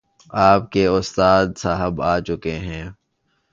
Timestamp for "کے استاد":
0.71-1.45